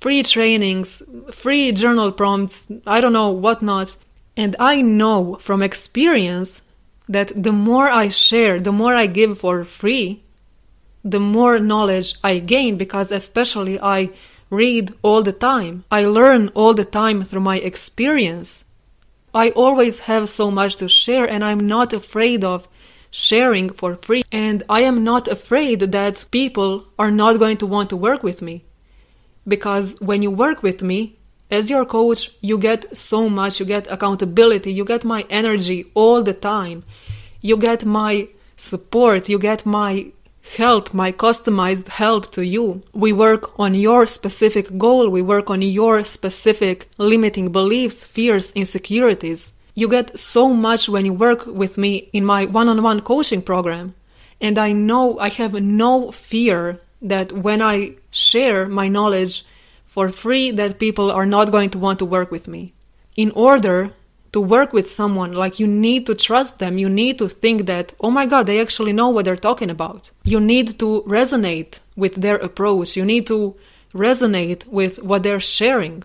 free 0.00 0.22
trainings, 0.22 1.02
free 1.32 1.72
journal 1.72 2.12
prompts, 2.12 2.68
I 2.86 3.00
don't 3.00 3.12
know 3.12 3.30
what 3.30 3.62
not. 3.62 3.96
And 4.36 4.54
I 4.60 4.82
know 4.82 5.38
from 5.40 5.62
experience 5.62 6.62
that 7.08 7.32
the 7.34 7.52
more 7.52 7.90
I 7.90 8.08
share, 8.08 8.60
the 8.60 8.70
more 8.70 8.94
I 8.94 9.06
give 9.06 9.38
for 9.38 9.64
free, 9.64 10.22
the 11.04 11.18
more 11.18 11.58
knowledge 11.58 12.14
I 12.22 12.38
gain 12.38 12.76
because 12.76 13.10
especially 13.10 13.80
I 13.80 14.10
read 14.50 14.94
all 15.02 15.22
the 15.22 15.32
time. 15.32 15.84
I 15.90 16.04
learn 16.04 16.48
all 16.54 16.74
the 16.74 16.84
time 16.84 17.24
through 17.24 17.40
my 17.40 17.58
experience. 17.58 18.64
I 19.34 19.50
always 19.50 20.00
have 20.00 20.28
so 20.28 20.50
much 20.50 20.76
to 20.76 20.88
share 20.88 21.28
and 21.28 21.44
I'm 21.44 21.66
not 21.66 21.92
afraid 21.92 22.44
of 22.44 22.68
sharing 23.10 23.70
for 23.70 23.96
free. 23.96 24.22
And 24.32 24.62
I 24.68 24.82
am 24.82 25.04
not 25.04 25.28
afraid 25.28 25.80
that 25.80 26.24
people 26.30 26.86
are 26.98 27.10
not 27.10 27.38
going 27.38 27.56
to 27.58 27.66
want 27.66 27.90
to 27.90 27.96
work 27.96 28.22
with 28.22 28.42
me. 28.42 28.64
Because 29.46 29.96
when 30.00 30.22
you 30.22 30.30
work 30.30 30.62
with 30.62 30.82
me, 30.82 31.18
as 31.50 31.70
your 31.70 31.86
coach, 31.86 32.30
you 32.40 32.58
get 32.58 32.94
so 32.96 33.28
much. 33.28 33.58
You 33.58 33.66
get 33.66 33.90
accountability, 33.90 34.72
you 34.72 34.84
get 34.84 35.04
my 35.04 35.24
energy 35.30 35.90
all 35.94 36.22
the 36.22 36.34
time, 36.34 36.84
you 37.40 37.56
get 37.56 37.84
my 37.84 38.28
support, 38.56 39.28
you 39.28 39.38
get 39.38 39.64
my 39.64 40.08
help, 40.56 40.92
my 40.94 41.12
customized 41.12 41.88
help 41.88 42.32
to 42.32 42.44
you. 42.44 42.82
We 42.92 43.12
work 43.12 43.58
on 43.58 43.74
your 43.74 44.06
specific 44.06 44.76
goal, 44.78 45.08
we 45.08 45.22
work 45.22 45.50
on 45.50 45.62
your 45.62 46.04
specific 46.04 46.88
limiting 46.98 47.52
beliefs, 47.52 48.04
fears, 48.04 48.52
insecurities. 48.52 49.52
You 49.74 49.88
get 49.88 50.18
so 50.18 50.52
much 50.52 50.88
when 50.88 51.04
you 51.04 51.12
work 51.12 51.46
with 51.46 51.78
me 51.78 52.08
in 52.12 52.24
my 52.24 52.46
one 52.46 52.68
on 52.68 52.82
one 52.82 53.00
coaching 53.00 53.42
program. 53.42 53.94
And 54.40 54.58
I 54.58 54.72
know 54.72 55.18
I 55.18 55.28
have 55.28 55.54
no 55.54 56.12
fear 56.12 56.80
that 57.02 57.32
when 57.32 57.62
I 57.62 57.94
share 58.10 58.66
my 58.66 58.88
knowledge 58.88 59.44
for 59.86 60.10
free 60.10 60.50
that 60.52 60.78
people 60.78 61.10
are 61.10 61.26
not 61.26 61.50
going 61.50 61.70
to 61.70 61.78
want 61.78 61.98
to 62.00 62.04
work 62.04 62.30
with 62.30 62.48
me. 62.48 62.74
In 63.16 63.30
order 63.32 63.92
to 64.32 64.40
work 64.40 64.72
with 64.72 64.90
someone, 64.90 65.32
like 65.32 65.58
you 65.58 65.66
need 65.66 66.06
to 66.06 66.14
trust 66.14 66.58
them. 66.58 66.78
You 66.78 66.88
need 66.88 67.18
to 67.18 67.28
think 67.28 67.66
that, 67.66 67.92
oh 68.00 68.10
my 68.10 68.26
God, 68.26 68.46
they 68.46 68.60
actually 68.60 68.92
know 68.92 69.08
what 69.08 69.24
they're 69.24 69.36
talking 69.36 69.70
about. 69.70 70.10
You 70.24 70.40
need 70.40 70.78
to 70.78 71.02
resonate 71.06 71.78
with 71.96 72.14
their 72.16 72.36
approach. 72.36 72.96
You 72.96 73.04
need 73.04 73.26
to 73.28 73.56
resonate 73.94 74.66
with 74.66 75.02
what 75.02 75.22
they're 75.22 75.40
sharing. 75.40 76.04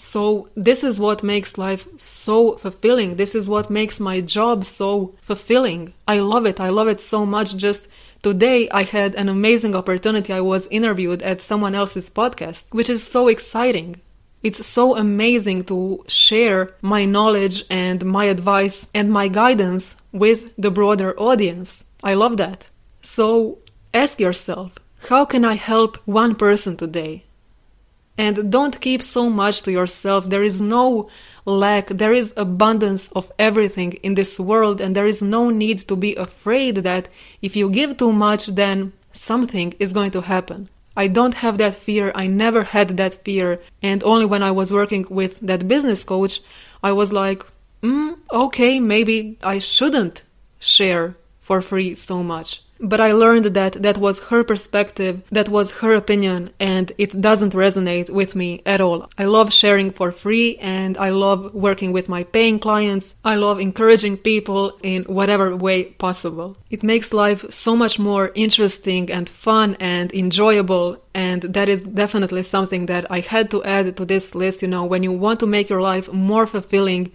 So, 0.00 0.48
this 0.54 0.84
is 0.84 1.00
what 1.00 1.24
makes 1.24 1.58
life 1.58 1.86
so 1.98 2.56
fulfilling. 2.56 3.16
This 3.16 3.34
is 3.34 3.48
what 3.48 3.68
makes 3.68 3.98
my 3.98 4.20
job 4.20 4.64
so 4.64 5.14
fulfilling. 5.22 5.92
I 6.06 6.20
love 6.20 6.46
it. 6.46 6.60
I 6.60 6.68
love 6.68 6.86
it 6.86 7.00
so 7.00 7.26
much. 7.26 7.56
Just 7.56 7.88
today, 8.22 8.68
I 8.70 8.84
had 8.84 9.16
an 9.16 9.28
amazing 9.28 9.74
opportunity. 9.74 10.32
I 10.32 10.40
was 10.40 10.68
interviewed 10.70 11.20
at 11.22 11.40
someone 11.40 11.74
else's 11.74 12.08
podcast, 12.10 12.64
which 12.70 12.88
is 12.88 13.02
so 13.02 13.26
exciting 13.26 14.00
It's 14.42 14.64
so 14.64 14.96
amazing 14.96 15.64
to 15.64 16.04
share 16.06 16.74
my 16.80 17.04
knowledge 17.04 17.64
and 17.68 18.04
my 18.04 18.26
advice 18.26 18.88
and 18.94 19.10
my 19.10 19.26
guidance 19.26 19.96
with 20.12 20.52
the 20.56 20.70
broader 20.70 21.18
audience. 21.18 21.82
I 22.04 22.14
love 22.14 22.36
that. 22.36 22.68
So 23.02 23.58
ask 23.92 24.20
yourself, 24.20 24.72
how 25.08 25.24
can 25.24 25.44
I 25.44 25.54
help 25.54 25.96
one 26.04 26.36
person 26.36 26.76
today? 26.76 27.24
And 28.16 28.50
don't 28.50 28.80
keep 28.80 29.02
so 29.02 29.28
much 29.28 29.62
to 29.62 29.72
yourself. 29.72 30.28
There 30.28 30.42
is 30.42 30.60
no 30.60 31.08
lack, 31.44 31.88
there 31.88 32.12
is 32.12 32.32
abundance 32.36 33.08
of 33.08 33.32
everything 33.38 33.92
in 34.02 34.14
this 34.14 34.38
world, 34.38 34.80
and 34.80 34.94
there 34.94 35.06
is 35.06 35.22
no 35.22 35.50
need 35.50 35.78
to 35.88 35.96
be 35.96 36.14
afraid 36.14 36.76
that 36.76 37.08
if 37.42 37.56
you 37.56 37.70
give 37.70 37.96
too 37.96 38.12
much, 38.12 38.46
then 38.46 38.92
something 39.12 39.74
is 39.78 39.92
going 39.92 40.10
to 40.12 40.20
happen. 40.20 40.68
I 40.98 41.06
don't 41.06 41.34
have 41.34 41.58
that 41.58 41.76
fear. 41.76 42.10
I 42.16 42.26
never 42.26 42.64
had 42.64 42.96
that 42.96 43.24
fear. 43.24 43.60
And 43.80 44.02
only 44.02 44.26
when 44.26 44.42
I 44.42 44.50
was 44.50 44.72
working 44.72 45.06
with 45.08 45.38
that 45.38 45.68
business 45.68 46.02
coach, 46.02 46.40
I 46.82 46.90
was 46.90 47.12
like, 47.12 47.46
mm, 47.84 48.18
okay, 48.32 48.80
maybe 48.80 49.38
I 49.40 49.60
shouldn't 49.60 50.24
share 50.58 51.16
for 51.48 51.62
free 51.62 51.94
so 51.94 52.22
much. 52.22 52.48
But 52.92 53.00
I 53.00 53.12
learned 53.12 53.46
that 53.58 53.72
that 53.86 53.98
was 53.98 54.26
her 54.30 54.44
perspective, 54.44 55.14
that 55.32 55.48
was 55.48 55.78
her 55.80 55.94
opinion, 55.94 56.40
and 56.60 56.92
it 56.96 57.20
doesn't 57.28 57.54
resonate 57.64 58.08
with 58.10 58.36
me 58.36 58.50
at 58.66 58.82
all. 58.82 59.00
I 59.22 59.24
love 59.24 59.52
sharing 59.52 59.90
for 59.90 60.12
free 60.12 60.48
and 60.58 60.92
I 60.98 61.10
love 61.26 61.40
working 61.54 61.90
with 61.90 62.06
my 62.08 62.22
paying 62.22 62.58
clients. 62.66 63.14
I 63.24 63.34
love 63.36 63.58
encouraging 63.58 64.18
people 64.18 64.78
in 64.82 65.00
whatever 65.18 65.56
way 65.56 65.78
possible. 66.06 66.56
It 66.70 66.82
makes 66.92 67.14
life 67.24 67.42
so 67.50 67.74
much 67.74 67.98
more 67.98 68.30
interesting 68.34 69.10
and 69.10 69.26
fun 69.46 69.76
and 69.80 70.12
enjoyable, 70.12 71.02
and 71.14 71.40
that 71.56 71.68
is 71.68 71.82
definitely 72.02 72.42
something 72.42 72.86
that 72.86 73.04
I 73.10 73.20
had 73.20 73.50
to 73.52 73.64
add 73.64 73.96
to 73.96 74.04
this 74.04 74.34
list. 74.34 74.62
You 74.62 74.68
know, 74.68 74.84
when 74.84 75.02
you 75.02 75.12
want 75.12 75.40
to 75.40 75.54
make 75.56 75.70
your 75.70 75.82
life 75.92 76.12
more 76.12 76.46
fulfilling, 76.46 77.10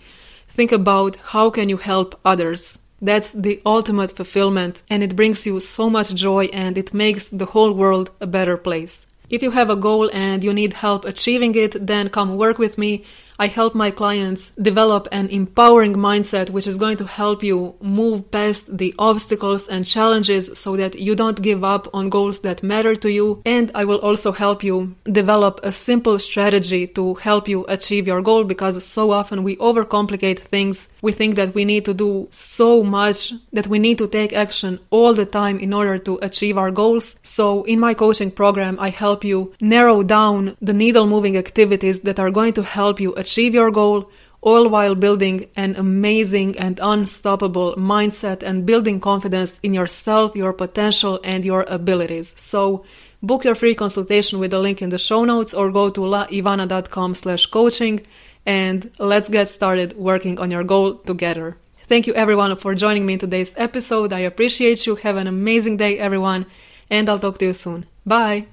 think 0.57 0.71
about 0.71 1.15
how 1.33 1.51
can 1.51 1.69
you 1.69 1.77
help 1.77 2.19
others 2.25 2.79
that's 3.03 3.31
the 3.31 3.61
ultimate 3.65 4.15
fulfillment, 4.15 4.81
and 4.89 5.03
it 5.03 5.15
brings 5.15 5.45
you 5.45 5.59
so 5.59 5.89
much 5.89 6.15
joy 6.15 6.45
and 6.45 6.77
it 6.77 6.93
makes 6.93 7.29
the 7.29 7.45
whole 7.45 7.73
world 7.73 8.11
a 8.21 8.27
better 8.27 8.57
place. 8.57 9.05
If 9.29 9.41
you 9.43 9.51
have 9.51 9.69
a 9.69 9.75
goal 9.75 10.09
and 10.13 10.43
you 10.43 10.53
need 10.53 10.73
help 10.73 11.03
achieving 11.05 11.53
it, 11.55 11.85
then 11.85 12.09
come 12.09 12.37
work 12.37 12.57
with 12.57 12.77
me. 12.77 13.03
I 13.43 13.47
help 13.47 13.75
my 13.75 13.91
clients 13.91 14.51
develop 14.51 15.09
an 15.11 15.27
empowering 15.27 15.95
mindset 15.95 16.49
which 16.49 16.65
is 16.65 16.77
going 16.77 16.95
to 16.95 17.05
help 17.05 17.43
you 17.43 17.75
move 17.81 18.31
past 18.31 18.77
the 18.77 18.95
obstacles 18.97 19.67
and 19.67 19.85
challenges 19.85 20.49
so 20.57 20.77
that 20.77 20.97
you 20.97 21.13
don't 21.13 21.41
give 21.41 21.61
up 21.61 21.89
on 21.93 22.07
goals 22.07 22.39
that 22.39 22.63
matter 22.63 22.95
to 22.95 23.11
you. 23.11 23.41
And 23.45 23.69
I 23.75 23.83
will 23.83 23.99
also 23.99 24.31
help 24.31 24.63
you 24.63 24.95
develop 25.11 25.59
a 25.61 25.73
simple 25.73 26.19
strategy 26.19 26.87
to 26.95 27.15
help 27.15 27.49
you 27.49 27.65
achieve 27.67 28.07
your 28.07 28.21
goal 28.21 28.45
because 28.45 28.81
so 28.81 29.11
often 29.11 29.43
we 29.43 29.57
overcomplicate 29.57 30.39
things. 30.39 30.87
We 31.01 31.11
think 31.11 31.35
that 31.35 31.53
we 31.53 31.65
need 31.65 31.83
to 31.83 31.93
do 31.93 32.29
so 32.31 32.81
much, 32.81 33.33
that 33.51 33.67
we 33.67 33.77
need 33.77 33.97
to 33.97 34.07
take 34.07 34.31
action 34.31 34.79
all 34.89 35.13
the 35.13 35.25
time 35.25 35.59
in 35.59 35.73
order 35.73 35.97
to 35.97 36.17
achieve 36.21 36.57
our 36.57 36.71
goals. 36.71 37.17
So 37.23 37.63
in 37.63 37.81
my 37.81 37.93
coaching 37.93 38.31
program, 38.31 38.79
I 38.79 38.87
help 38.87 39.25
you 39.25 39.53
narrow 39.59 40.01
down 40.01 40.55
the 40.61 40.71
needle 40.71 41.07
moving 41.07 41.35
activities 41.35 41.99
that 42.07 42.19
are 42.19 42.31
going 42.31 42.53
to 42.53 42.63
help 42.63 43.01
you 43.01 43.13
achieve 43.33 43.55
your 43.55 43.71
goal, 43.71 44.11
all 44.41 44.69
while 44.69 44.93
building 44.93 45.49
an 45.55 45.75
amazing 45.75 46.55
and 46.59 46.79
unstoppable 46.83 47.75
mindset 47.75 48.43
and 48.43 48.65
building 48.65 48.99
confidence 48.99 49.59
in 49.63 49.73
yourself, 49.73 50.35
your 50.35 50.53
potential, 50.53 51.19
and 51.23 51.43
your 51.43 51.63
abilities. 51.67 52.35
So, 52.37 52.85
book 53.23 53.43
your 53.43 53.55
free 53.55 53.73
consultation 53.73 54.37
with 54.37 54.51
the 54.51 54.59
link 54.59 54.81
in 54.83 54.89
the 54.89 54.99
show 54.99 55.25
notes 55.25 55.53
or 55.53 55.71
go 55.71 55.89
to 55.89 56.01
laivana.com 56.01 57.15
slash 57.15 57.47
coaching 57.47 58.05
and 58.45 58.91
let's 58.99 59.29
get 59.29 59.49
started 59.49 59.97
working 59.97 60.37
on 60.37 60.51
your 60.51 60.63
goal 60.63 60.95
together. 60.95 61.57
Thank 61.87 62.05
you 62.05 62.13
everyone 62.13 62.55
for 62.57 62.75
joining 62.75 63.05
me 63.05 63.13
in 63.13 63.19
today's 63.19 63.53
episode. 63.57 64.13
I 64.13 64.19
appreciate 64.19 64.85
you. 64.85 64.95
Have 64.97 65.17
an 65.17 65.27
amazing 65.27 65.77
day, 65.77 65.97
everyone, 65.97 66.45
and 66.89 67.09
I'll 67.09 67.19
talk 67.19 67.39
to 67.39 67.45
you 67.45 67.53
soon. 67.53 67.87
Bye. 68.05 68.52